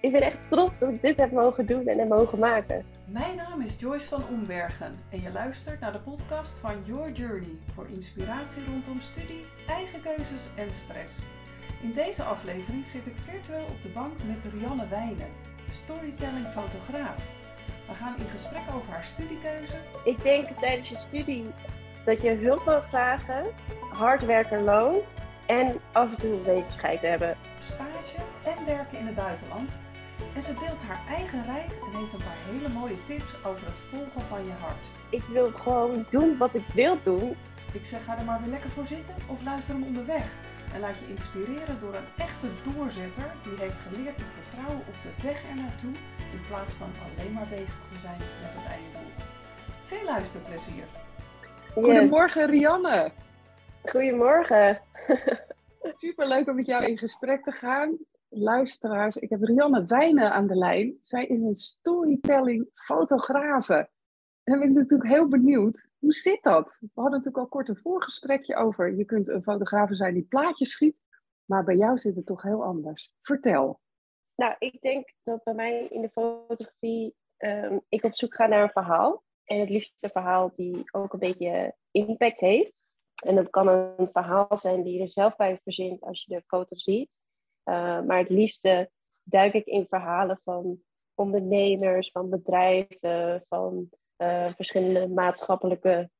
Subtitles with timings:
[0.00, 2.84] ik ben echt trots dat ik dit heb mogen doen en heb mogen maken.
[3.04, 7.56] Mijn naam is Joyce van Ombergen en je luistert naar de podcast van Your Journey
[7.74, 11.22] voor inspiratie rondom studie, eigen keuzes en stress.
[11.82, 15.30] In deze aflevering zit ik virtueel op de bank met Rianne Wijnen,
[15.70, 17.30] storytelling fotograaf.
[17.88, 19.76] We gaan in gesprek over haar studiekeuze.
[20.04, 21.44] Ik denk tijdens je studie
[22.04, 23.46] dat je hulp mag vragen,
[23.92, 25.04] hard werken loont
[25.46, 27.36] en af en toe een beetje scheid hebben.
[27.58, 29.80] Stage en werken in het buitenland.
[30.34, 33.80] En ze deelt haar eigen reis en heeft een paar hele mooie tips over het
[33.80, 34.90] volgen van je hart.
[35.10, 37.36] Ik wil gewoon doen wat ik wil doen.
[37.72, 40.36] Ik zeg ga er maar weer lekker voor zitten of luister hem onderweg.
[40.74, 45.12] En laat je inspireren door een echte doorzetter die heeft geleerd te vertrouwen op de
[45.22, 45.94] weg ernaartoe
[46.32, 49.10] in plaats van alleen maar bezig te zijn met het einddoel.
[49.84, 50.84] Veel luisterplezier!
[51.72, 53.12] Goedemorgen Rianne!
[53.82, 54.80] Goedemorgen!
[56.02, 57.98] Super leuk om met jou in gesprek te gaan.
[58.28, 60.96] Luisteraars, ik heb Rianne Wijnen aan de lijn.
[61.00, 63.90] Zij is een storytelling fotografe.
[64.42, 66.78] En ben ik natuurlijk heel benieuwd, hoe zit dat?
[66.80, 68.96] We hadden natuurlijk al kort een voorgesprekje over.
[68.96, 70.96] Je kunt een fotograaf zijn die plaatjes schiet,
[71.44, 73.14] maar bij jou zit het toch heel anders.
[73.22, 73.80] Vertel.
[74.34, 78.62] Nou, ik denk dat bij mij in de fotografie um, ik op zoek ga naar
[78.62, 79.22] een verhaal.
[79.44, 82.82] En het liefst een verhaal die ook een beetje impact heeft.
[83.24, 86.42] En dat kan een verhaal zijn die je er zelf bij verzint als je de
[86.46, 87.10] foto ziet.
[87.68, 88.90] Uh, maar het liefste
[89.22, 90.82] duik ik in verhalen van
[91.14, 93.88] ondernemers, van bedrijven, van
[94.18, 96.10] uh, verschillende maatschappelijke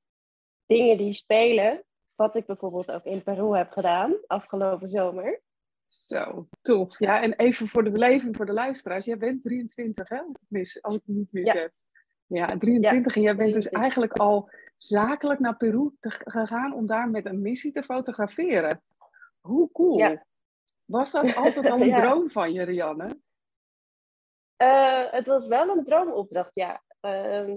[0.66, 1.84] dingen die spelen.
[2.14, 5.40] Wat ik bijvoorbeeld ook in Peru heb gedaan afgelopen zomer.
[5.88, 6.98] Zo, tof.
[6.98, 9.04] Ja, en even voor de beleving voor de luisteraars.
[9.04, 10.20] Jij bent 23, hè?
[10.48, 11.60] Mis, als ik het niet mis Ja.
[11.60, 11.72] heb.
[12.26, 13.16] Ja, 23.
[13.16, 13.80] en jij bent dus 23.
[13.80, 18.82] eigenlijk al zakelijk naar Peru te, gegaan om daar met een missie te fotograferen.
[19.40, 19.98] Hoe cool.
[19.98, 20.26] Ja.
[20.88, 22.00] Was dat altijd al een Ja.
[22.00, 23.20] droom van je, Rianne?
[24.56, 26.82] Eh, het was wel een droomopdracht, ja.
[27.00, 27.56] Ehm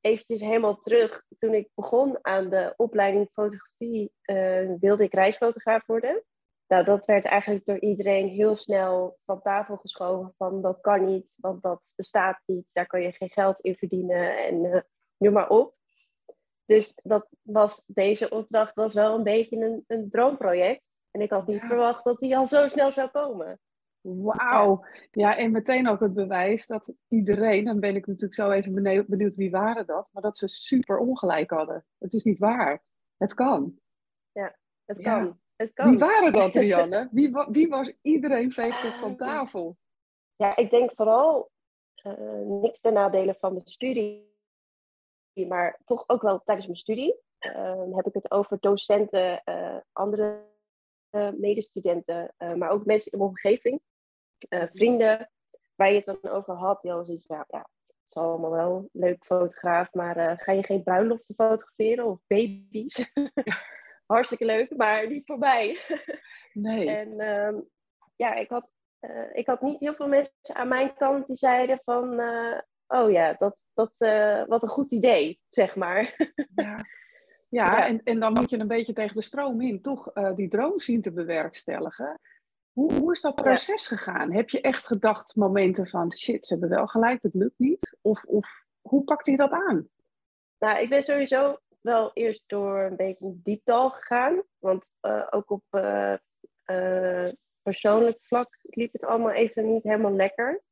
[0.00, 1.22] eventjes helemaal terug.
[1.38, 6.22] Toen ik begon aan de opleiding fotografie, eh, wilde ik reisfotograaf worden.
[6.66, 11.32] Nou, dat werd eigenlijk door iedereen heel snel van tafel geschoven van dat kan niet,
[11.36, 12.66] want dat bestaat niet.
[12.72, 14.80] Daar kan je geen geld in verdienen en eh,
[15.16, 15.76] noem maar op.
[16.64, 20.82] Dus dat was, deze opdracht was wel een beetje een, een droomproject.
[21.10, 21.66] En ik had niet Ja.
[21.66, 23.60] verwacht dat die al zo snel zou komen.
[24.00, 24.84] Wauw.
[25.10, 29.06] Ja, en meteen ook het bewijs dat iedereen, dan ben ik natuurlijk zo even benieuwd,
[29.06, 31.84] benieuwd wie waren dat, maar dat ze super ongelijk hadden.
[31.98, 32.82] Het is niet waar.
[33.16, 33.78] Het kan.
[34.32, 35.18] Het Ja.
[35.18, 35.40] kan.
[35.56, 35.90] Het kan.
[35.90, 37.08] Wie waren dat, Rianne?
[37.10, 39.76] Wie, wie was iedereen veegt het van tafel?
[40.36, 41.50] Ja, ik denk vooral
[41.94, 42.12] eh,
[42.60, 44.36] niks ten nadele van mijn studie,
[45.48, 50.44] maar toch ook wel tijdens mijn studie eh, heb ik het over docenten, eh, andere
[51.36, 53.80] medestudenten, eh, maar ook mensen in mijn omgeving,
[54.48, 55.30] eh, vrienden,
[55.74, 56.82] waar je het dan over had.
[56.82, 60.52] Die hadden zoiets van, ja, ja, het is allemaal wel leuk fotograaf, maar eh, ga
[60.52, 63.10] je geen bruiloften fotograferen of baby's?
[64.06, 65.78] Hartstikke leuk, maar niet voor mij.
[66.52, 66.90] Nee.
[66.90, 67.60] En ehm,
[68.16, 71.80] ja, ik had, eh, ik had niet heel veel mensen aan mijn kant die zeiden
[71.84, 72.20] van...
[72.20, 76.32] eh, oh ja, dat, dat, eh, wat een goed idee, zeg maar.
[76.54, 76.76] Ja,
[77.48, 77.86] ja.
[77.86, 80.80] En, en dan moet je een beetje tegen de stroom in toch eh, die droom
[80.80, 82.20] zien te bewerkstelligen.
[82.72, 84.32] Hoe, hoe is dat proces gegaan?
[84.32, 87.96] Heb je echt gedacht momenten van shit, ze hebben wel gelijk, het lukt niet?
[88.00, 89.88] Of, of hoe pakte je dat aan?
[90.58, 94.42] nou, ik ben sowieso wel eerst door een beetje een dieptal gegaan.
[94.58, 96.14] Want eh, ook op eh,
[97.62, 100.62] persoonlijk vlak liep het allemaal even niet helemaal lekker.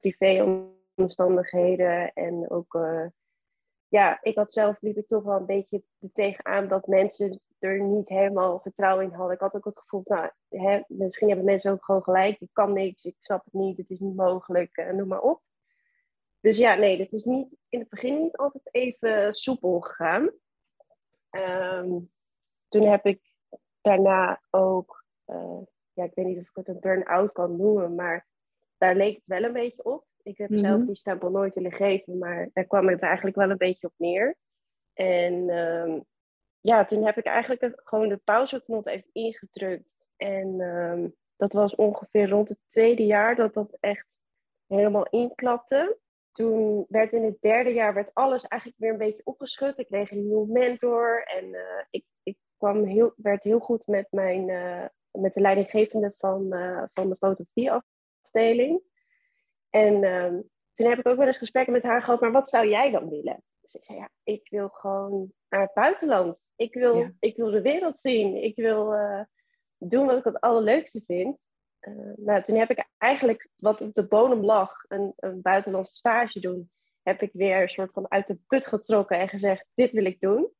[0.00, 2.78] Privéomstandigheden en ook...
[3.94, 5.82] ja, ik had zelf liep ik toch wel een beetje
[6.12, 9.34] tegenaan dat mensen er niet helemaal vertrouwen in hadden.
[9.34, 12.40] Ik had ook het gevoel, nou, hè, misschien hebben mensen ook gewoon gelijk.
[12.40, 15.42] Ik kan niks, ik snap het niet, het is niet mogelijk, eh, noem maar op.
[16.40, 20.30] Dus ja, nee, dat is niet, in het begin niet altijd even soepel gegaan.
[21.30, 21.98] Ehm,
[22.68, 23.20] toen heb ik
[23.80, 25.62] daarna ook, eh,
[25.92, 28.26] ja, ik weet niet of ik het een burn-out kan noemen, maar
[28.78, 30.06] daar leek het wel een beetje op.
[30.24, 30.86] Ik heb zelf Mhm.
[30.86, 34.36] die stempel nooit willen geven, maar daar kwam het eigenlijk wel een beetje op neer.
[34.92, 36.00] En ehm,
[36.60, 40.06] ja, toen heb ik eigenlijk gewoon de pauzeknop even ingedrukt.
[40.16, 44.18] En ehm, dat was ongeveer rond het tweede jaar dat dat echt
[44.66, 45.98] helemaal inklapte.
[46.32, 49.78] Toen werd in het derde jaar werd alles eigenlijk weer een beetje opgeschud.
[49.78, 54.06] Ik kreeg een nieuwe mentor en eh, ik, ik kwam heel, werd heel goed met,
[54.10, 58.80] mijn, eh, met de leidinggevende van, eh, van de fotografieafdeling.
[59.74, 60.40] En ehm,
[60.72, 63.08] toen heb ik ook wel eens gesprekken met haar gehad, maar wat zou jij dan
[63.08, 63.42] willen?
[63.60, 66.36] Dus ik zei, ja, ik wil gewoon naar het buitenland.
[66.56, 67.12] Ik wil, Ja.
[67.18, 68.42] ik wil de wereld zien.
[68.42, 69.20] Ik wil eh,
[69.78, 71.38] doen wat ik het allerleukste vind.
[72.16, 76.70] nou, toen heb ik eigenlijk wat op de bodem lag, een, een buitenlandse stage doen,
[77.02, 80.20] heb ik weer een soort van uit de put getrokken en gezegd, dit wil ik
[80.20, 80.52] doen.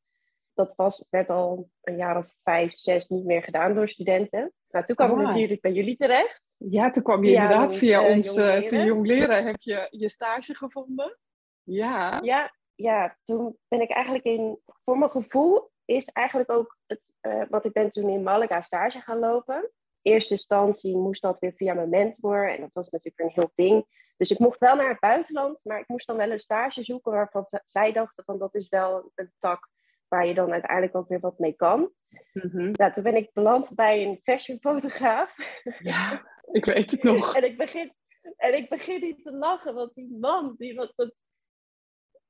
[0.55, 4.52] Dat was, werd al een jaar of vijf, zes niet meer gedaan door studenten.
[4.69, 6.53] Nou, toen kwam ik natuurlijk bij jullie terecht.
[6.70, 8.69] Ja, toen kwam je Via inderdaad jong- via eh, ons Jong eh, Leren.
[8.69, 11.19] via Jong Leren heb je je stage gevonden.
[11.62, 12.19] Ja.
[12.22, 17.43] Ja, ja, toen ben ik eigenlijk in, voor mijn gevoel is eigenlijk ook het, eh,
[17.49, 19.70] want ik ben toen in Malaga stage gaan lopen.
[20.02, 23.87] Eerste instantie moest dat weer via mijn mentor en dat was natuurlijk een heel ding.
[24.17, 27.12] Dus ik mocht wel naar het buitenland, maar ik moest dan wel een stage zoeken
[27.12, 29.69] waarvan zij dachten van dat is wel een tak
[30.08, 31.90] waar je dan uiteindelijk ook weer wat mee kan.
[32.32, 32.70] Mhm.
[32.72, 35.37] Nou, toen ben ik beland bij een fashionfotograaf
[35.78, 37.35] ja, ik weet het nog.
[37.35, 37.94] en ik begin,
[38.37, 41.14] en ik begin niet te lachen, want die man, die, wat, dat,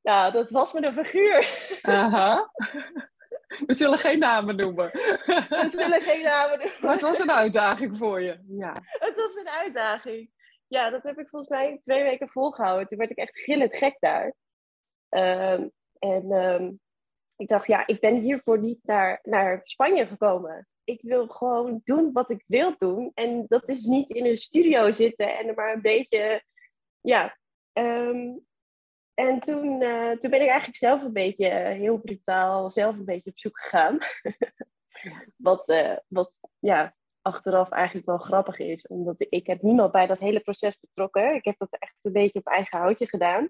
[0.00, 1.78] ja, dat was me een figuur.
[1.82, 2.50] Aha.
[3.66, 4.90] We zullen geen namen noemen.
[5.48, 6.70] We zullen geen namen doen.
[6.80, 8.38] Maar het was een uitdaging voor je.
[8.48, 8.76] Ja.
[8.82, 10.30] Het was een uitdaging.
[10.66, 12.88] Ja, dat heb ik volgens mij twee weken volgehouden.
[12.88, 14.34] Toen werd ik echt gillend gek daar.
[15.08, 15.68] Ehm,
[15.98, 16.72] en ehm,
[17.36, 20.68] ik dacht, ja, ik ben hiervoor niet naar, naar Spanje gekomen.
[20.84, 23.10] Ik wil gewoon doen wat ik wil doen.
[23.14, 26.42] En dat is niet in een studio zitten en er maar een beetje,
[27.00, 27.36] ja.
[27.72, 28.32] ehm,
[29.14, 33.04] en toen, eh, toen ben ik eigenlijk zelf een beetje eh, heel brutaal, zelf een
[33.04, 33.98] beetje op zoek gegaan.
[35.36, 38.86] wat, eh, wat, ja, achteraf eigenlijk wel grappig is.
[38.86, 41.34] Omdat ik heb niemand bij dat hele proces betrokken.
[41.34, 43.48] Ik heb dat echt een beetje op eigen houtje gedaan.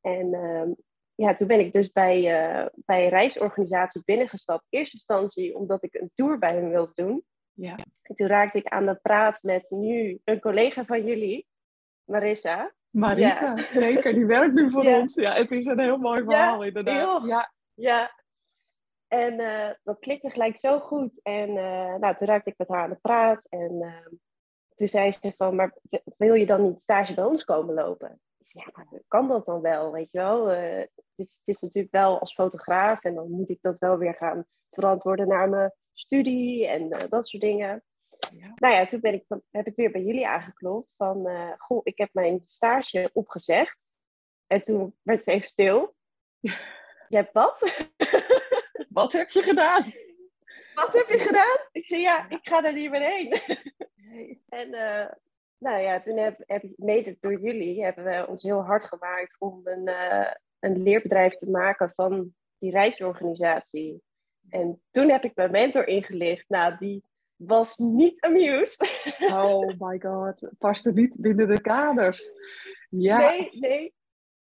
[0.00, 0.70] En ehm,
[1.14, 4.64] ja, toen ben ik dus bij, eh, bij een reisorganisatie binnengestapt.
[4.68, 7.24] Eerste instantie omdat ik een tour bij hen wilde doen.
[7.52, 7.76] Ja.
[8.02, 11.46] En toen raakte ik aan de praat met nu een collega van jullie,
[12.04, 12.72] Marissa.
[12.90, 14.14] Marisa, zeker.
[14.14, 14.98] Die werkt nu voor Ja.
[14.98, 15.14] ons.
[15.14, 17.18] Ja, het is een heel mooi verhaal inderdaad.
[17.18, 17.26] heel.
[17.26, 17.52] Ja.
[17.74, 18.20] Ja.
[19.08, 21.20] En eh, dat klikte gelijk zo goed.
[21.22, 23.46] En eh, nou, toen raakte ik met haar aan de praat.
[23.48, 23.78] En
[24.76, 25.76] toen zei ze van, maar
[26.16, 28.20] wil je dan niet stage bij ons komen lopen?
[28.44, 28.64] Ja,
[29.08, 30.50] kan dat dan wel, weet je wel?
[30.50, 33.04] Eh, het, is, het is natuurlijk wel als fotograaf.
[33.04, 37.28] En dan moet ik dat wel weer gaan verantwoorden naar mijn studie en eh, dat
[37.28, 37.84] soort dingen.
[38.32, 38.52] Ja.
[38.54, 41.98] Nou ja, toen ben ik, heb ik weer bij jullie aangeklopt van, eh, goh, ik
[41.98, 43.84] heb mijn stage opgezegd.
[44.46, 45.94] En toen werd het even stil.
[47.08, 47.84] Je hebt wat?
[48.88, 49.92] Wat heb je gedaan?
[50.74, 51.58] Wat heb je gedaan?
[51.72, 53.30] Ik zei, ja, ik ga er niet meer heen.
[54.48, 54.70] en
[55.62, 59.36] nou ja, toen heb, heb ik, mede door jullie, hebben we ons heel hard gemaakt
[59.38, 64.02] om een, eh, een leerbedrijf te maken van die reisorganisatie.
[64.48, 66.48] En toen heb ik mijn mentor ingelicht.
[66.48, 67.04] Nou, die
[67.36, 68.90] was niet amused.
[69.32, 72.32] Oh my god, past er niet binnen de kaders.
[72.88, 73.94] Ja, Nee, nee.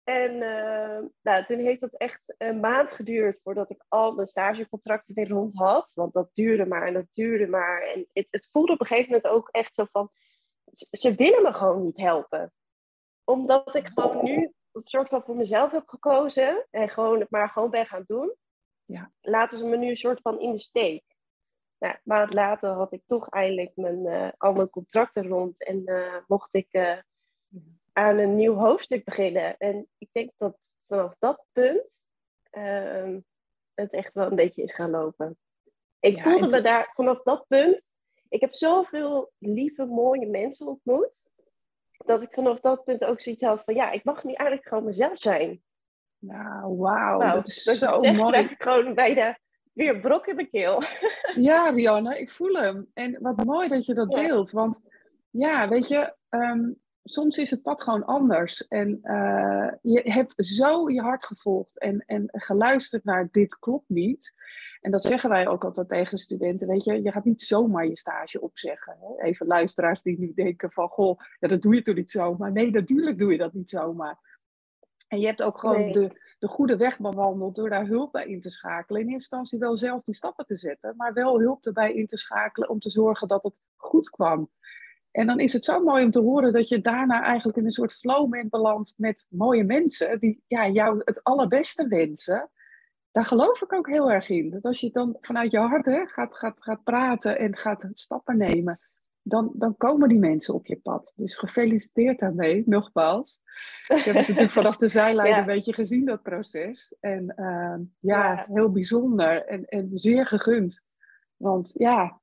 [0.03, 5.15] En eh, nou, toen heeft het echt een maand geduurd voordat ik al mijn stagecontracten
[5.15, 5.91] weer rond had.
[5.93, 7.81] Want dat duurde maar en dat duurde maar.
[7.81, 10.11] En het, het voelde op een gegeven moment ook echt zo van...
[10.91, 12.53] Ze willen me gewoon niet helpen.
[13.23, 16.65] Omdat ik gewoon nu een soort van voor mezelf heb gekozen.
[16.69, 18.35] En gewoon het maar gewoon ben gaan doen.
[18.85, 19.11] Ja.
[19.21, 21.03] Laten ze me nu een soort van in de steek.
[21.77, 25.63] Nou, maand later had ik toch eindelijk mijn, eh, al mijn contracten rond.
[25.63, 26.67] En eh, mocht ik...
[26.71, 26.97] eh,
[27.97, 29.57] aan een nieuw hoofdstuk beginnen.
[29.57, 30.57] En ik denk dat
[30.87, 31.97] vanaf dat punt
[32.49, 33.19] ehm,
[33.73, 35.37] het echt wel een beetje is gaan lopen.
[35.99, 37.89] Ik Ja, voelde me daar vanaf dat punt.
[38.29, 41.23] Ik heb zoveel lieve, mooie mensen ontmoet.
[42.05, 44.83] Dat ik vanaf dat punt ook zoiets had van ja, ik mag nu eigenlijk gewoon
[44.83, 45.61] mezelf zijn.
[46.19, 48.31] nou wauw, Nou, dat is dat ik zo zeg, mooi.
[48.31, 49.37] krijg ik gewoon bijna
[49.73, 50.83] weer een brok in mijn keel.
[51.35, 52.91] Ja, Rianne, ik voel hem.
[52.93, 54.21] En wat mooi dat je dat Ja.
[54.21, 54.51] deelt.
[54.51, 54.81] Want
[55.29, 56.71] ja, weet je, ehm,
[57.07, 58.67] soms is het pad gewoon anders.
[58.67, 64.33] En eh, je hebt zo je hart gevolgd en, en geluisterd naar dit klopt niet.
[64.81, 66.67] En dat zeggen wij ook altijd tegen studenten.
[66.67, 68.97] Weet je, je gaat niet zomaar je stage opzeggen.
[68.99, 69.23] Hè?
[69.23, 72.51] Even luisteraars die nu denken van, goh, ja, dat doe je toch niet zomaar.
[72.51, 74.43] Nee, natuurlijk doe je dat niet zomaar.
[75.07, 75.91] En je hebt ook gewoon Nee.
[75.93, 79.01] de, de goede weg bewandeld door daar hulp bij in te schakelen.
[79.01, 82.17] In eerste instantie wel zelf die stappen te zetten, maar wel hulp erbij in te
[82.17, 84.49] schakelen om te zorgen dat het goed kwam.
[85.15, 87.71] En dan is het zo mooi om te horen dat je daarna eigenlijk in een
[87.71, 92.49] soort flow bent beland met mooie mensen die ja, jou het allerbeste wensen.
[93.11, 94.49] Daar geloof ik ook heel erg in.
[94.49, 98.37] Dat als je dan vanuit je hart hè, gaat, gaat, gaat praten en gaat stappen
[98.37, 98.77] nemen,
[99.21, 101.13] dan, dan komen die mensen op je pad.
[101.15, 103.41] Dus gefeliciteerd daarmee, nogmaals.
[103.87, 105.39] Ik heb het natuurlijk vanaf de zijlijn Ja.
[105.39, 106.95] een beetje gezien, dat proces.
[106.99, 108.45] En ehm, ja, Ja.
[108.47, 110.87] heel bijzonder en, en zeer gegund.
[111.35, 112.19] Want ja,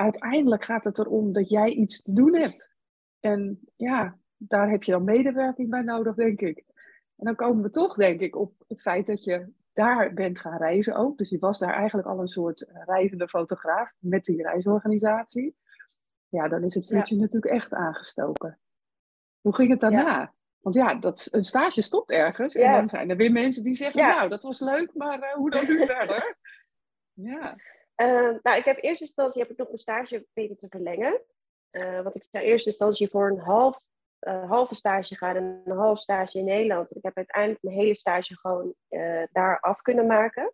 [0.00, 2.74] uiteindelijk gaat het erom dat jij iets te doen hebt.
[3.20, 6.64] En ja, daar heb je dan medewerking bij nodig, denk ik.
[7.16, 10.58] En dan komen we toch, denk ik, op het feit dat je daar bent gaan
[10.58, 11.18] reizen ook.
[11.18, 15.56] Dus je was daar eigenlijk al een soort reizende fotograaf met die reisorganisatie.
[16.28, 18.58] ja, dan is het vuurtje natuurlijk echt aangestoken.
[19.40, 20.34] Hoe ging het daarna?
[20.60, 22.54] Want ja, dat, een stage stopt ergens.
[22.54, 25.50] En dan zijn er weer mensen die zeggen, nou, dat was leuk, maar uh, hoe
[25.50, 26.36] dan nu verder?
[27.12, 27.56] Ja.
[28.00, 31.20] Uh, nou, ik heb in eerste instantie heb ik nog een stage weten te verlengen.
[31.70, 33.80] Uh, want ik zou in eerste instantie voor een half,
[34.46, 36.96] halve stage gaan en een half stage in Nederland.
[36.96, 38.74] Ik heb uiteindelijk mijn hele stage gewoon
[39.32, 40.52] daar af kunnen maken.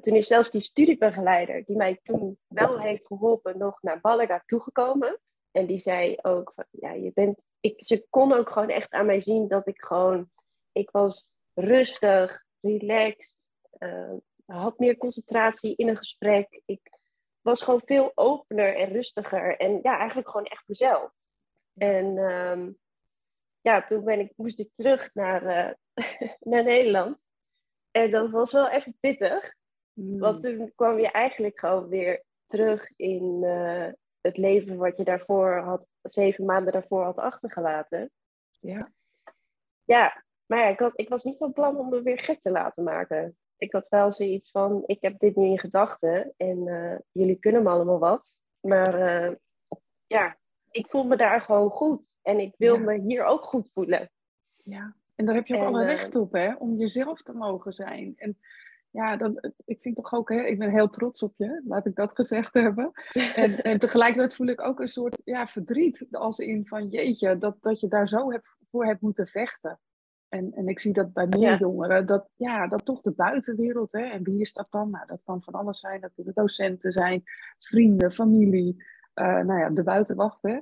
[0.00, 5.20] toen is zelfs die studiebegeleider, die mij toen wel heeft geholpen, nog naar Malaga toegekomen.
[5.50, 9.06] En die zei ook van, ja, je bent, ik, ze kon ook gewoon echt aan
[9.06, 10.30] mij zien dat ik gewoon,
[10.72, 13.36] ik was rustig, relaxed,
[13.78, 14.12] uh,
[14.44, 16.62] had meer concentratie in een gesprek.
[16.64, 16.98] Ik
[17.40, 21.12] was gewoon veel opener en rustiger en ja, eigenlijk gewoon echt mezelf.
[21.74, 22.70] En ehm,
[23.60, 25.72] ja, toen ben ik, moest ik terug naar, uh,
[26.50, 27.22] naar Nederland.
[27.90, 29.54] En dat was wel even pittig.
[29.92, 30.18] Mm.
[30.18, 33.88] Want toen kwam je eigenlijk gewoon weer terug in, uh,
[34.20, 38.10] het leven wat je daarvoor had, zeven maanden daarvoor had achtergelaten.
[38.60, 38.92] Ja.
[39.84, 42.50] Ja, maar ja, ik, had, ik was niet van plan om me weer gek te
[42.50, 43.36] laten maken.
[43.64, 47.62] Ik had wel zoiets van, ik heb dit nu in gedachten en uh, jullie kunnen
[47.62, 48.32] me allemaal wat.
[48.60, 49.34] Maar uh,
[50.06, 50.36] ja,
[50.70, 52.02] ik voel me daar gewoon goed.
[52.22, 54.10] En ik wil me hier ook goed voelen.
[54.56, 56.54] Ja, en daar heb je ook alle uh, recht op, hè?
[56.54, 58.12] Om jezelf te mogen zijn.
[58.16, 58.38] En
[58.90, 61.94] ja, dan, ik vind toch ook, hè, ik ben heel trots op je, laat ik
[61.94, 62.90] dat gezegd hebben.
[63.34, 67.56] En, en tegelijkertijd voel ik ook een soort ja, verdriet, als in van jeetje, dat,
[67.60, 69.80] dat je daar zo hebt, voor hebt moeten vechten.
[70.34, 74.02] En, en ik zie dat bij meer jongeren, dat, ja, dat toch de buitenwereld, hè,
[74.02, 74.90] en wie is dat dan?
[74.90, 77.22] Nou, dat kan van alles zijn, dat kunnen docenten zijn,
[77.58, 80.42] vrienden, familie, uh, nou ja, de buitenwacht.
[80.42, 80.58] Hè.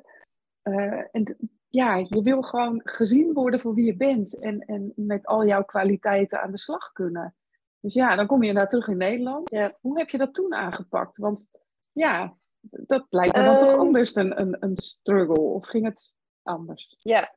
[0.62, 1.36] Uh, en
[1.68, 5.64] ja, je wil gewoon gezien worden voor wie je bent en, en met al jouw
[5.64, 7.34] kwaliteiten aan de slag kunnen.
[7.80, 9.50] Dus ja, dan kom je daar terug in Nederland.
[9.50, 9.76] Ja.
[9.80, 11.16] Hoe heb je dat toen aangepakt?
[11.16, 11.50] Want
[11.92, 13.92] ja, dat lijkt me dan toch ehm.
[13.92, 15.40] best een, een, een struggle.
[15.40, 16.96] Of ging het anders?
[16.98, 17.34] Ja.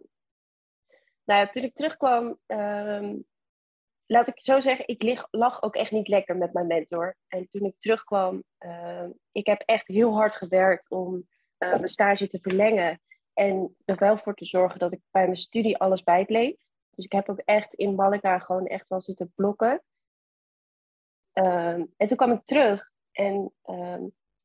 [1.26, 3.26] Nou ja, toen ik terugkwam, um,
[4.06, 7.16] laat ik zo zeggen, ik lig, lag ook echt niet lekker met mijn mentor.
[7.28, 12.28] En toen ik terugkwam, uh, ik heb echt heel hard gewerkt om uh, mijn stage
[12.28, 13.02] te verlengen.
[13.34, 16.56] En er wel voor te zorgen dat ik bij mijn studie alles bijbleef.
[16.90, 19.84] Dus ik heb ook echt in Malaga gewoon echt wel zitten blokken.
[21.34, 23.54] Um, en toen kwam ik terug en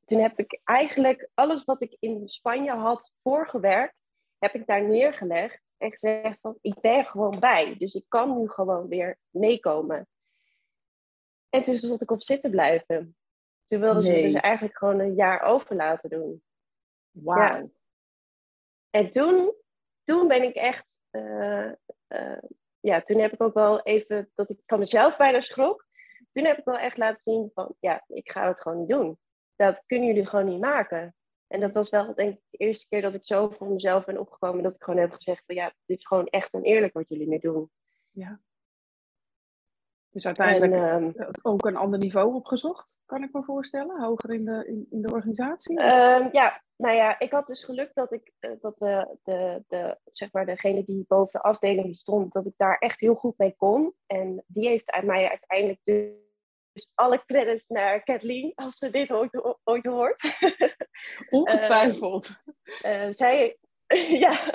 [0.05, 3.95] toen heb ik eigenlijk alles wat ik in Spanje had voorgewerkt,
[4.39, 7.77] heb ik daar neergelegd en gezegd van ik ben er gewoon bij.
[7.79, 10.09] Dus ik kan nu gewoon weer meekomen.
[11.49, 13.17] En toen zat ik op zitten blijven.
[13.67, 16.43] Toen wilden ze dus eigenlijk gewoon een jaar over laten doen.
[17.11, 17.57] Wauw.
[17.57, 17.69] Ja.
[18.91, 19.55] En toen,
[20.05, 21.73] toen ben ik echt, uh,
[22.09, 22.43] uh,
[22.81, 25.89] ja, toen heb ik ook wel even dat ik van mezelf bijna schrok
[26.33, 29.19] toen heb ik wel echt laten zien van, ja, ik ga het gewoon niet doen.
[29.57, 31.15] Dat kunnen jullie gewoon niet maken.
[31.51, 34.19] En dat was wel, denk ik, de eerste keer dat ik zo voor mezelf ben
[34.19, 37.29] opgekomen, dat ik gewoon heb gezegd van, ja, dit is gewoon echt oneerlijk wat jullie
[37.29, 37.71] nu doen.
[38.11, 38.41] Ja.
[40.11, 44.45] Dus uiteindelijk en, ehm, ook een ander niveau opgezocht, kan ik me voorstellen, hoger in
[44.45, 45.81] de, in, in de organisatie?
[45.81, 49.99] Um, ja, nou ja, ik had dus geluk dat ik uh, dat de, de, de,
[50.05, 53.55] zeg maar degene die boven de afdeling stond, dat ik daar echt heel goed mee
[53.57, 53.95] kon.
[54.07, 55.81] En die heeft mij uiteindelijk
[56.73, 60.37] dus alle credits naar Kathleen, als ze dit ooit, ooit hoort.
[61.31, 62.29] Ongetwijfeld.
[62.83, 63.59] uh, zij,
[64.25, 64.55] ja,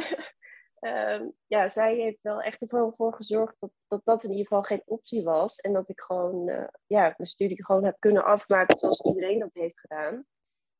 [0.80, 4.64] um, ja, zij heeft wel echt ervoor voor gezorgd dat, dat dat in ieder geval
[4.64, 5.56] geen optie was.
[5.56, 9.54] En dat ik gewoon uh, ja, mijn studie gewoon heb kunnen afmaken zoals iedereen dat
[9.54, 10.26] heeft gedaan.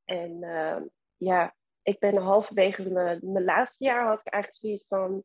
[0.06, 0.82] En uh,
[1.18, 5.24] ja, ik ben halverwege mijn, mijn laatste jaar had ik eigenlijk zoiets van,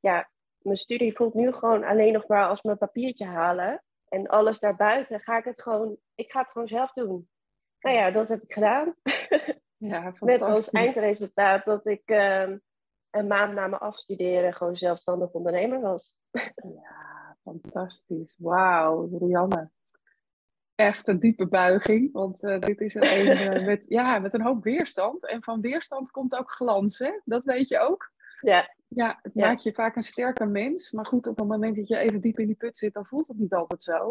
[0.00, 3.82] ja, mijn studie voelt nu gewoon alleen nog maar als mijn papiertje halen.
[4.10, 7.28] En alles daarbuiten ga ik het gewoon, ik ga het gewoon zelf doen.
[7.80, 8.94] Nou ja, dat heb ik gedaan.
[9.82, 12.48] Ja, Met als eindresultaat dat ik uh,
[13.10, 16.14] een maand na mijn afstuderen gewoon zelfstandig ondernemer was.
[16.82, 18.36] ja, fantastisch.
[18.38, 19.70] Wauw, Rianne
[20.80, 22.12] echt een diepe buiging.
[22.12, 25.26] Want uh, dit is er een uh, met, ja, met een hoop weerstand.
[25.26, 27.10] En van weerstand komt ook glans, hè?
[27.24, 28.12] Dat weet je ook.
[28.40, 28.74] Ja.
[28.94, 29.46] Ja, het ja.
[29.46, 30.90] maakt je vaak een sterker mens.
[30.90, 33.28] Maar goed, op het moment dat je even diep in die put zit, dan voelt
[33.28, 34.10] het niet altijd zo.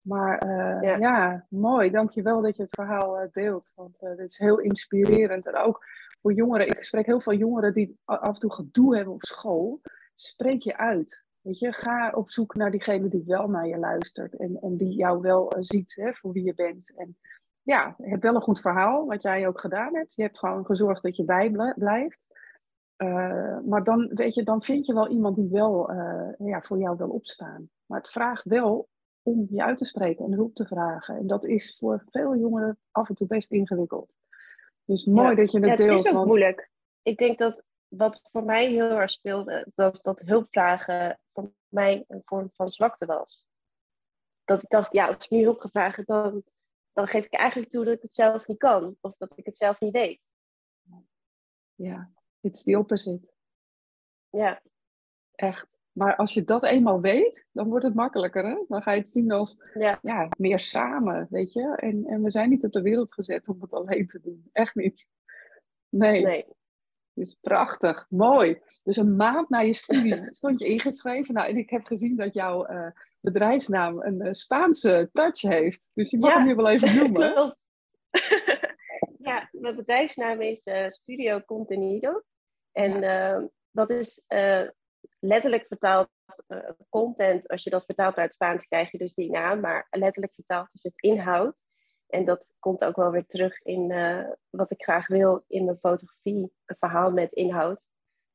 [0.00, 0.96] Maar uh, ja.
[0.96, 1.46] ja.
[1.48, 1.90] mooi.
[1.90, 3.72] Dank je wel dat je het verhaal deelt.
[3.74, 5.46] Want dit is heel inspirerend.
[5.46, 5.84] En ook
[6.20, 6.66] voor jongeren.
[6.66, 9.80] Ik spreek heel veel jongeren die af en toe gedoe hebben op school.
[10.14, 11.26] Spreek je uit.
[11.40, 14.94] Weet je, ga op zoek naar diegene die wel naar je luistert en, en die
[14.94, 16.94] jou wel uh, ziet hè, voor wie je bent.
[16.96, 17.16] En
[17.62, 20.14] ja, je hebt wel een goed verhaal, wat jij ook gedaan hebt.
[20.14, 22.20] Je hebt gewoon gezorgd dat je bij blijft.
[22.98, 26.78] Uh, maar dan, weet je, dan vind je wel iemand die wel uh, ja, voor
[26.78, 27.70] jou wil opstaan.
[27.86, 28.88] Maar het vraagt wel
[29.22, 31.16] om je uit te spreken en hulp te vragen.
[31.16, 34.16] En dat is voor veel jongeren af en toe best ingewikkeld.
[34.84, 35.90] Dus mooi dat je het ja, deelt.
[35.90, 36.70] Het is ook want- moeilijk.
[37.02, 42.22] Ik denk dat wat voor mij heel erg speelde, dat, dat hulpvragen voor mij een
[42.24, 43.46] vorm van zwakte was.
[44.44, 46.42] Dat ik dacht, ja, als ik nu hulp ga vragen, dan,
[46.92, 48.96] dan geef ik eigenlijk toe dat ik het zelf niet kan.
[49.00, 50.20] Of dat ik het zelf niet weet.
[51.74, 52.10] Ja,
[52.48, 53.28] it's the opposite.
[54.30, 54.62] Ja,
[55.34, 55.78] Echt.
[55.92, 58.44] Maar als je dat eenmaal weet, dan wordt het makkelijker.
[58.46, 58.64] Hè?
[58.68, 61.76] Dan ga je het zien als ja, ja, meer samen, weet je.
[61.76, 64.48] En, en we zijn niet op de wereld gezet om het alleen te doen.
[64.52, 65.08] Echt niet.
[65.88, 66.46] Nee, nee.
[67.12, 68.06] dus prachtig.
[68.08, 68.60] Mooi.
[68.82, 71.34] Dus een maand na je studie stond je ingeschreven.
[71.34, 72.90] Nou, en ik heb gezien dat jouw eh,
[73.20, 75.88] bedrijfsnaam een eh, Spaanse touch heeft.
[75.94, 76.36] Dus je mag Ja.
[76.38, 77.56] hem nu wel even noemen.
[79.18, 82.22] Ja, mijn bedrijfsnaam is eh, Studio Contenido.
[82.78, 84.68] En eh, dat is eh,
[85.20, 86.08] letterlijk vertaald
[86.46, 86.58] eh,
[86.88, 87.48] content.
[87.48, 89.60] Als je dat vertaalt naar het Spaans, krijg je dus die naam.
[89.60, 91.56] Maar letterlijk vertaald is het inhoud.
[92.06, 93.88] En dat komt ook wel weer terug in
[94.50, 96.52] wat ik graag wil in mijn fotografie.
[96.64, 97.84] Een verhaal met inhoud.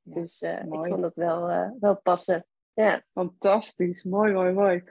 [0.01, 2.47] Ja, dus ik vond dat wel, wel passen.
[2.73, 3.03] Ja.
[3.13, 4.83] Fantastisch, mooi, mooi, mooi.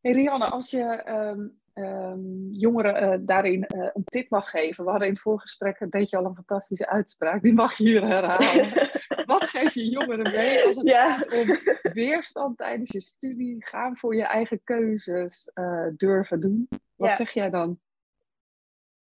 [0.00, 4.84] Hey Rianne, als je ehm, ehm, jongeren eh, daarin eh, een tip mag geven.
[4.84, 7.42] We hadden in het voorgesprek een beetje al een fantastische uitspraak.
[7.42, 8.90] Die mag je hier herhalen.
[9.26, 11.16] Wat geef je jongeren mee als het Ja.
[11.18, 11.46] gaat om
[11.92, 13.64] weerstand tijdens je studie?
[13.66, 16.68] Gaan voor je eigen keuzes eh, durven doen?
[16.96, 17.12] Wat Ja.
[17.14, 17.80] zeg jij dan?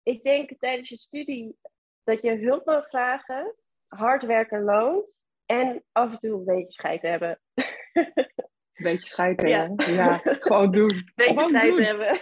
[0.03, 1.57] ik denk tijdens je studie
[2.03, 3.55] dat je hulp mag vragen,
[3.87, 7.39] hard werken loont en af en toe een beetje scheid hebben.
[8.79, 9.93] Een beetje scheid hebben.
[9.93, 10.93] Ja, gewoon doen.
[10.93, 12.21] Een beetje scheid hebben.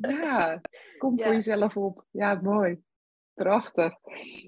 [0.22, 0.60] Ja,
[0.98, 2.04] kom voor jezelf op.
[2.10, 2.82] Ja, mooi.
[3.34, 3.94] Prachtig.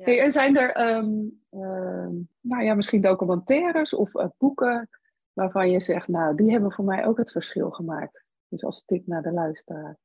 [0.02, 1.14] Hey, en zijn er, ehm,
[1.50, 4.88] ehm, nou ja, misschien documentaires of eh, boeken
[5.32, 8.24] waarvan je zegt, nou, die hebben voor mij ook het verschil gemaakt.
[8.48, 9.98] Dus als tip naar de luisteraar.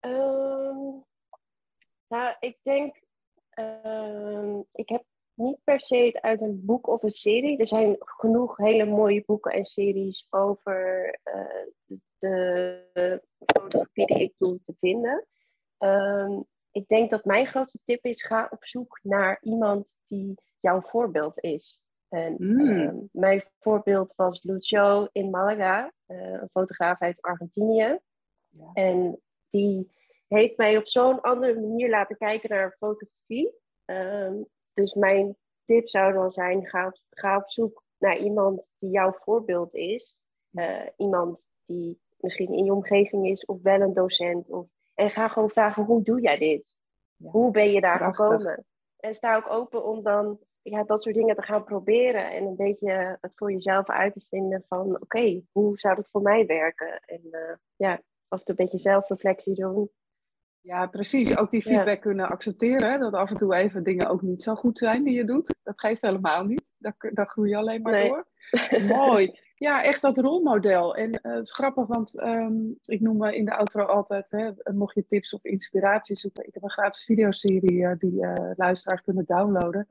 [0.00, 1.00] Ehm,
[2.08, 2.96] nou, ik denk,
[4.72, 5.04] ik heb
[5.40, 7.58] niet per se het uit een boek of een serie.
[7.58, 14.60] Er zijn genoeg hele mooie boeken en series over eh, de fotografie die ik doe
[14.64, 15.26] te vinden.
[15.78, 20.80] Ehm, ik denk dat mijn grootste tip is: ga op zoek naar iemand die jouw
[20.80, 21.84] voorbeeld is.
[22.08, 22.60] En Mm.
[22.60, 27.98] ehm, mijn voorbeeld was Lucio in Malaga, eh, een fotograaf uit Argentinië.
[28.48, 28.70] Ja.
[28.72, 29.90] En die
[30.28, 33.54] heeft mij op zo'n andere manier laten kijken naar fotografie.
[33.84, 34.34] Ehm,
[34.74, 39.12] dus mijn tip zou dan zijn: ga op, ga op zoek naar iemand die jouw
[39.12, 40.14] voorbeeld is.
[40.50, 44.50] Eh, iemand die misschien in je omgeving is, of wel een docent.
[44.50, 46.76] Of, en ga gewoon vragen: hoe doe jij dit?
[47.16, 47.30] Ja.
[47.30, 48.26] Hoe ben je daar Prachtig.
[48.26, 48.64] gekomen?
[48.96, 52.30] En sta ook open om dan ja, dat soort dingen te gaan proberen.
[52.30, 55.00] En een beetje het voor jezelf uit te vinden van...
[55.00, 57.00] oké, hoe zou dat voor mij werken?
[57.06, 59.90] En eh, ja, toe een beetje zelfreflectie doen.
[60.62, 61.36] Ja, precies.
[61.36, 61.74] Ook die Ja.
[61.74, 62.90] feedback kunnen accepteren.
[62.92, 65.54] hè, Dat af en toe even dingen ook niet zo goed zijn die je doet.
[65.62, 66.64] Dat geeft helemaal niet.
[66.78, 68.08] Daar, daar groei je alleen maar Nee.
[68.08, 68.26] door.
[68.96, 69.38] Mooi.
[69.54, 70.96] Ja, echt dat rolmodel.
[70.96, 74.50] En eh, het is grappig, want ehm, ik noem me in de outro altijd, hè,
[74.72, 76.46] mocht je tips of inspiratie zoeken.
[76.46, 79.88] Ik heb een gratis videoserie eh, die eh, luisteraars kunnen downloaden.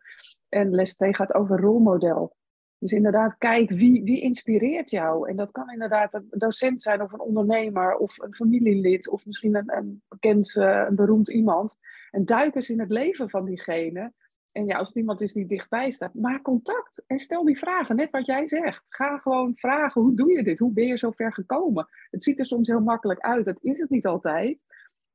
[0.49, 2.35] En les 2 gaat over rolmodel.
[2.79, 5.29] Dus inderdaad, kijk wie, wie inspireert jou.
[5.29, 9.55] En dat kan inderdaad een docent zijn of een ondernemer of een familielid of misschien
[9.55, 11.77] een, een bekend, eh, een beroemd iemand.
[12.11, 14.13] En duik eens in het leven van diegene.
[14.51, 17.95] En ja, als het iemand is die dichtbij staat, maak contact en stel die vragen.
[17.95, 18.83] Net wat jij zegt.
[18.87, 20.59] Ga gewoon vragen, hoe doe je dit?
[20.59, 21.87] Hoe ben je zo ver gekomen?
[22.09, 23.45] Het ziet er soms heel makkelijk uit.
[23.45, 24.63] Dat is het niet altijd.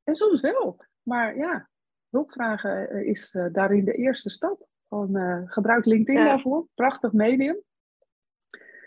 [0.04, 0.84] En soms wel.
[1.02, 1.68] Maar ja,
[2.10, 4.66] hulpvragen eh, is eh, daarin de eerste stap.
[4.88, 6.28] Gewoon eh, gebruik LinkedIn Ja.
[6.28, 6.66] daarvoor.
[6.74, 7.56] Prachtig medium.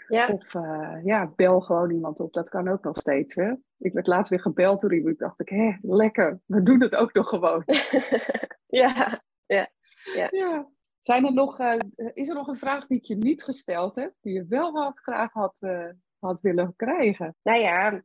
[0.07, 2.33] Ja, Of eh, ja, bel gewoon iemand op.
[2.33, 3.35] Dat kan ook nog steeds.
[3.35, 3.53] Hè?
[3.77, 5.13] Ik werd laatst weer gebeld door iemand.
[5.13, 6.39] Ik dacht ik, hé, lekker.
[6.45, 7.63] We doen het ook nog gewoon.
[8.67, 9.21] ja.
[10.31, 10.69] Ja.
[10.99, 11.79] Zijn er nog, eh,
[12.13, 15.33] is er nog een vraag die ik je niet gesteld heb, die je wel graag
[15.33, 15.59] had,
[16.19, 17.35] had willen krijgen?
[17.43, 18.01] nou ja,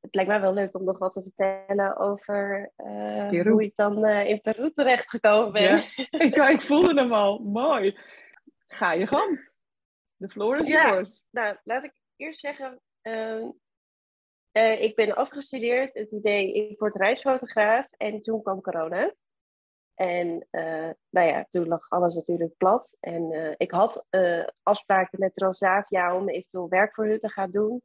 [0.00, 4.04] het lijkt mij wel leuk om nog wat te vertellen over eh, hoe ik dan
[4.04, 5.62] eh, in Peru terechtgekomen ben.
[5.62, 5.84] Ja.
[6.26, 7.38] ik, ik voelde hem al.
[7.38, 7.98] Mooi.
[8.66, 9.50] Ga je gang.
[10.16, 10.88] De floor is Ja.
[10.88, 11.26] yours.
[11.30, 13.48] Nou, laat ik eerst zeggen, ehm,
[14.52, 15.94] eh, ik ben afgestudeerd.
[15.94, 17.86] Het idee, ik word reisfotograaf.
[17.96, 19.14] En toen kwam corona.
[19.94, 20.46] En
[21.10, 22.96] nou ja, toen lag alles natuurlijk plat.
[23.00, 24.04] En ik had
[24.62, 27.82] afspraken met Transavia om eventueel werk voor hun te gaan doen.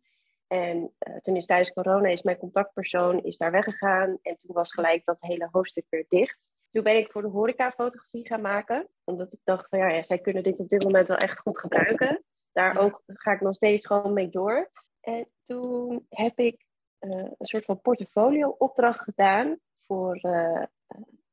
[0.48, 4.18] En eh, toen is tijdens corona is mijn contactpersoon is daar weggegaan.
[4.22, 6.40] En toen was gelijk dat hele hoofdstuk weer dicht.
[6.72, 8.88] Toen ben ik voor de horeca fotografie gaan maken.
[9.04, 11.60] Omdat ik dacht van ja, ja, zij kunnen dit op dit moment wel echt goed
[11.60, 12.24] gebruiken.
[12.52, 14.72] Daar ook ga ik nog steeds gewoon mee door.
[15.02, 16.66] En toen heb ik
[17.00, 20.64] eh, een soort van portfolio opdracht gedaan voor, eh,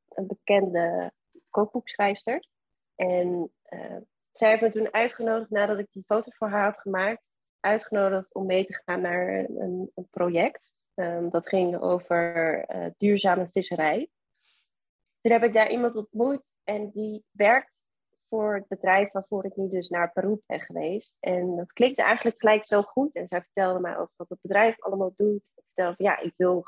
[0.09, 1.11] een bekende
[1.49, 2.45] kookboekschrijfster.
[2.95, 3.51] En
[4.31, 7.23] zij heeft me toen uitgenodigd, nadat ik die foto voor haar had gemaakt,
[7.63, 10.71] uitgenodigd om mee te gaan naar een, een project.
[10.95, 14.09] Um, dat ging over uh, duurzame visserij.
[15.21, 17.71] Toen heb ik daar iemand ontmoet en die werkt
[18.29, 21.15] voor het bedrijf waarvoor ik nu dus naar Peru ben geweest.
[21.19, 23.15] En dat klikte eigenlijk gelijk zo goed.
[23.15, 25.51] En zij vertelde mij over wat het bedrijf allemaal doet.
[25.55, 26.65] Ik vertelde van ja, ik wil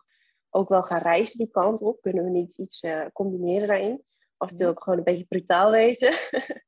[0.50, 2.02] ook wel gaan reizen die kant op.
[2.02, 4.04] Kunnen we niet iets uh, combineren daarin?
[4.38, 6.20] Of wil ik gewoon een beetje brutaal wezen?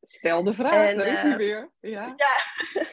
[0.02, 1.72] Stel de vraag, en, daar is hij uh, weer.
[1.80, 2.14] Ja.
[2.18, 2.86] ja.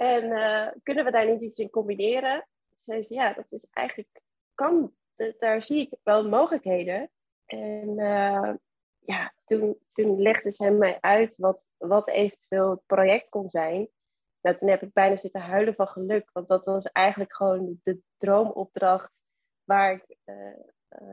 [0.00, 2.46] En uh, kunnen we daar niet iets in combineren?
[2.84, 4.20] Zei ze, ja, dat is eigenlijk,
[4.54, 4.92] kan,
[5.38, 7.10] daar zie ik wel mogelijkheden.
[7.46, 7.94] En
[8.98, 13.88] ja, toen, toen legde zij mij uit wat, wat eventueel het project kon zijn.
[14.40, 18.00] Nou, toen heb ik bijna zitten huilen van geluk, want dat was eigenlijk gewoon de
[18.18, 19.12] droomopdracht
[19.64, 20.54] waar ik uh,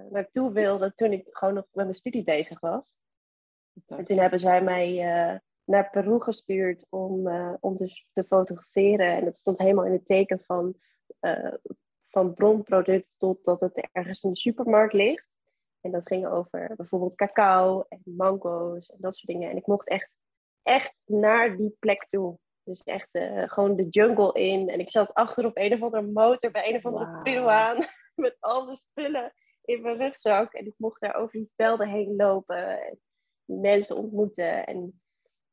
[0.10, 2.95] naartoe wilde toen ik gewoon nog met mijn studie bezig was.
[3.88, 4.89] En toen hebben zij mij
[5.32, 9.15] uh, naar Peru gestuurd om, uh, om dus te fotograferen.
[9.15, 10.75] En dat stond helemaal in het teken van,
[12.08, 15.25] van bronproduct tot dat het ergens in de supermarkt ligt.
[15.82, 19.49] En dat ging over bijvoorbeeld cacao en mango's en dat soort dingen.
[19.49, 20.10] En ik mocht echt,
[20.63, 22.38] echt naar die plek toe.
[22.63, 23.10] Dus echt
[23.45, 24.69] gewoon de jungle in.
[24.69, 27.23] En ik zat achter op een of andere motor bij een of andere wow.
[27.23, 27.88] Peruaan.
[28.15, 29.34] Met al de spullen
[29.67, 30.53] in mijn rugzak.
[30.53, 32.82] En ik mocht daar over die velden heen lopen.
[32.82, 32.99] En
[33.45, 34.65] mensen ontmoeten.
[34.65, 35.01] En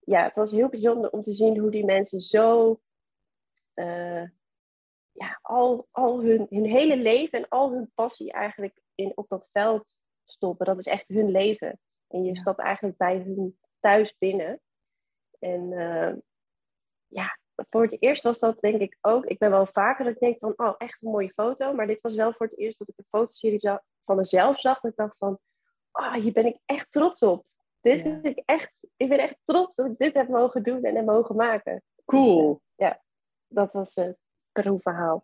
[0.05, 2.81] ja, het was heel bijzonder om te zien hoe die mensen zo...
[3.75, 4.23] Uh,
[5.14, 9.49] ja, al, al hun, hun hele leven en al hun passie eigenlijk in, op dat
[9.53, 10.67] veld stoppen.
[10.67, 11.81] Dat is echt hun leven.
[12.09, 14.61] En je stapt eigenlijk bij hun thuis binnen.
[15.38, 16.12] En uh,
[17.07, 19.27] ja, voor het eerst was dat denk ik ook.
[19.27, 21.73] Ik ben wel vaker dat ik denk van, oh, echt een mooie foto.
[21.73, 24.81] Maar dit was wel voor het eerst dat ik een fotoserie van mezelf zag.
[24.81, 25.38] Dat ik dacht van,
[25.93, 27.47] oh, hier ben ik echt trots op.
[27.85, 28.18] Dit ja.
[28.23, 31.37] ik echt, ik ben echt trots dat ik dit heb mogen doen en heb mogen
[31.37, 31.83] maken.
[32.05, 32.49] Cool.
[32.49, 33.03] Dus, uh, ja,
[33.49, 34.18] dat was het
[34.53, 35.23] Peru-verhaal.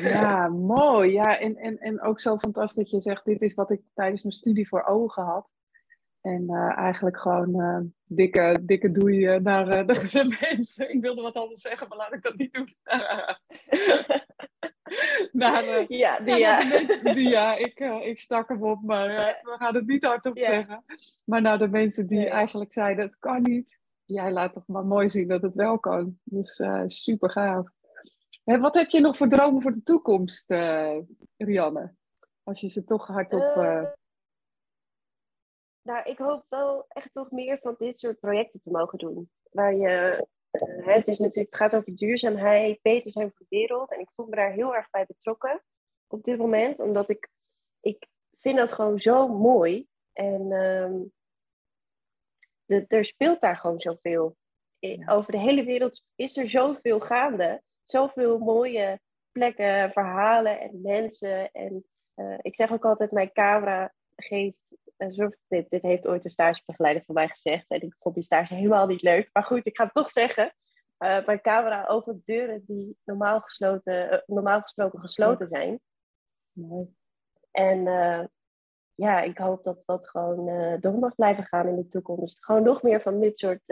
[0.00, 1.12] Ja, mooi.
[1.12, 4.22] Ja, en, en, en ook zo fantastisch dat je zegt, dit is wat ik tijdens
[4.22, 5.50] mijn studie voor ogen had.
[6.22, 10.90] En uh, eigenlijk gewoon uh, dikke, dikke doei naar uh, de, de, mensen.
[10.94, 12.74] Ik wilde wat anders zeggen, maar laat ik dat niet doen.
[15.32, 16.64] naar, ja, die ja.
[16.64, 19.08] Mensen, die, ja ik, ik stak hem op, maar
[19.42, 20.44] we gaan het niet hardop ja.
[20.44, 20.84] zeggen.
[21.24, 23.80] Maar naar de mensen die eigenlijk zeiden, het kan niet.
[24.04, 26.18] Jij laat toch maar mooi zien dat het wel kan.
[26.24, 27.68] Dus super gaaf.
[28.44, 30.50] Wat heb je nog voor dromen voor de toekomst,
[31.36, 31.94] Rianne?
[32.42, 33.96] Als je ze toch hardop
[35.82, 39.30] nou, ik hoop wel echt nog meer van dit soort projecten te mogen doen.
[39.50, 43.92] Waar je, uh, het, is natuurlijk, het gaat over duurzaamheid, beter zijn voor de wereld.
[43.92, 45.62] En ik voel me daar heel erg bij betrokken
[46.06, 46.78] op dit moment.
[46.78, 47.28] Omdat ik,
[47.80, 48.06] ik
[48.38, 49.86] vind dat gewoon zo mooi.
[50.12, 50.48] En
[52.64, 54.36] de, er speelt daar gewoon zoveel.
[55.06, 57.62] Over de hele wereld is er zoveel gaande.
[57.84, 59.00] Zoveel mooie
[59.32, 61.50] plekken, verhalen en mensen.
[61.52, 61.84] En
[62.16, 64.60] uh, ik zeg ook altijd, mijn camera geeft
[65.48, 67.64] dit, dit heeft ooit een stagebegeleider voor mij gezegd.
[67.68, 69.28] En ik vond die stage helemaal niet leuk.
[69.32, 70.54] Maar goed, ik ga het toch zeggen.
[70.98, 75.80] Uh, mijn camera opent deuren die normaal, gesloten, uh, normaal gesproken gesloten zijn.
[76.52, 76.94] Mooi.
[77.50, 78.24] En uh,
[78.94, 80.46] ja, ik hoop dat dat gewoon
[80.80, 82.44] door mag blijven gaan in de toekomst.
[82.44, 83.62] Gewoon nog meer van dit soort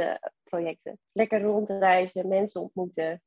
[0.42, 0.98] projecten.
[1.12, 3.22] Lekker rondreizen, mensen ontmoeten,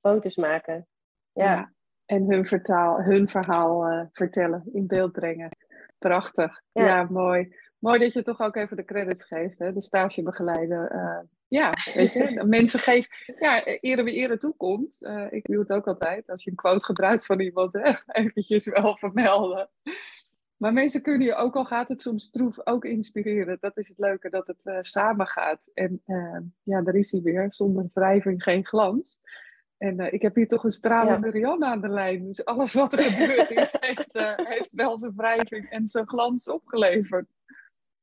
[0.00, 0.86] foto's maken.
[1.32, 1.44] Ja.
[1.44, 1.72] ja.
[2.04, 5.50] En hun, vertaal, hun verhaal vertellen, in beeld brengen.
[6.02, 6.62] Prachtig.
[6.72, 7.06] Ja.
[7.10, 7.54] mooi.
[7.78, 9.72] Mooi dat je toch ook even de credits geeft, hè?
[9.72, 10.92] de stagebegeleider.
[10.94, 15.02] Uh, ja, weet je, mensen geven, ja, eerder wie eerder toekomt.
[15.02, 18.66] Uh, ik doe het ook altijd, als je een quote gebruikt van iemand, hè, eventjes
[18.66, 19.68] wel vermelden.
[20.56, 23.56] Maar mensen kunnen je, ook al gaat het soms troef, ook inspireren.
[23.60, 25.70] Dat is het leuke, dat het uh, samen gaat.
[25.74, 26.02] En
[26.62, 29.20] ja, daar is hij weer, zonder wrijving geen glans.
[29.82, 31.32] En uh, ik heb hier toch een stralende ja.
[31.32, 32.24] Rianne aan de lijn.
[32.24, 36.48] Dus alles wat er gebeurd is, heeft, uh, heeft wel zijn wrijving en zijn glans
[36.48, 37.26] opgeleverd.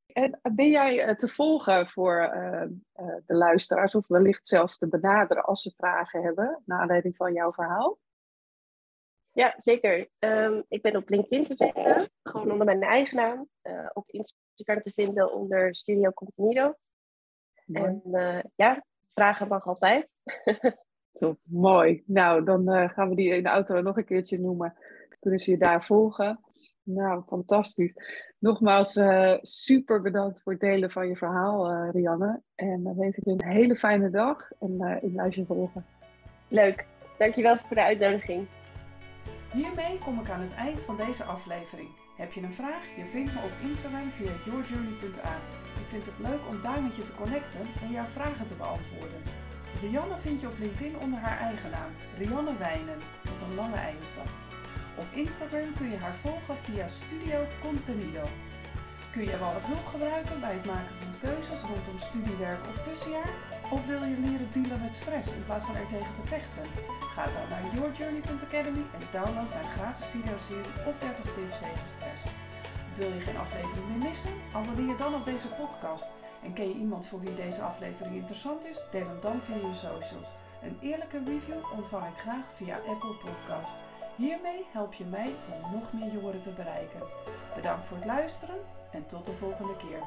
[0.06, 2.30] En ben jij te volgen voor
[3.26, 7.52] de luisteraars, of wellicht zelfs te benaderen als ze vragen hebben, naar aanleiding van jouw
[7.52, 7.98] verhaal?
[9.32, 10.10] Ja, zeker.
[10.20, 13.48] Um, ik ben op LinkedIn te vinden, gewoon onder mijn eigen naam.
[13.94, 16.74] op Instagram te vinden onder Studio Contenido.
[17.72, 18.02] En
[18.56, 20.08] ja, vragen mag altijd.
[21.12, 22.04] Top, mooi.
[22.06, 24.74] Nou, dan uh, gaan we die in de auto nog een keertje noemen.
[25.20, 26.40] Kunnen ze je daar volgen.
[26.84, 27.94] Nou, fantastisch.
[28.40, 32.42] Nogmaals, uh, super bedankt voor het delen van je verhaal, uh, Rianne.
[32.56, 35.86] En dan wens ik je een hele fijne dag en ik blijf je volgen.
[36.48, 36.86] Leuk.
[37.18, 38.48] Dankjewel voor de uitnodiging.
[39.54, 41.90] Hiermee kom ik aan het eind van deze aflevering.
[42.18, 42.96] Heb je een vraag?
[42.98, 45.36] Je vindt me op Instagram via yourjourney.a.
[45.82, 49.22] Ik vind het leuk om daar met je te connecten en jouw vragen te beantwoorden.
[49.82, 53.96] Rianne vind je op LinkedIn onder haar eigen naam, Rianne Wijnen, met een lange ei.
[54.96, 58.24] Op Instagram kun je haar volgen via Studio Contenido.
[59.12, 63.30] Kun je wel wat hulp gebruiken bij het maken van keuzes rondom studiewerk of tussenjaar?
[63.72, 66.66] Of wil je leren dealen met stress in plaats van er tegen te vechten?
[67.14, 72.24] Ga dan naar yourjourney.academy en download mijn gratis videoserie of 30 tips tegen stress.
[72.96, 74.34] Wil je geen aflevering meer missen?
[74.54, 76.08] Abonneer dan op deze podcast.
[76.44, 78.84] En ken je iemand voor wie deze aflevering interessant is?
[78.92, 80.34] Deel hem dan via je socials.
[80.62, 83.78] Een eerlijke review ontvang ik graag via Apple Podcast.
[84.16, 87.02] Hiermee help je mij om nog meer jongeren te bereiken.
[87.56, 88.60] Bedankt voor het luisteren
[88.92, 90.04] en tot de volgende keer.